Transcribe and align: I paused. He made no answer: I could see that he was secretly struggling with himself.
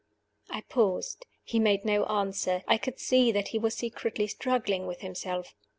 I 0.49 0.61
paused. 0.61 1.27
He 1.43 1.59
made 1.59 1.85
no 1.85 2.05
answer: 2.07 2.63
I 2.67 2.79
could 2.79 2.99
see 2.99 3.31
that 3.33 3.49
he 3.49 3.59
was 3.59 3.75
secretly 3.75 4.25
struggling 4.25 4.87
with 4.87 5.01
himself. 5.01 5.53